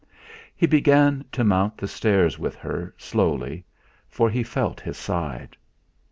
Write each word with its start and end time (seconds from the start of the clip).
He 0.55 0.65
began 0.65 1.25
to 1.31 1.43
mount 1.43 1.77
the 1.77 1.87
stairs 1.87 2.39
with 2.39 2.55
her, 2.55 2.95
slowly, 2.97 3.65
for 4.09 4.31
he 4.31 4.41
felt 4.41 4.81
his 4.81 4.97
side. 4.97 5.55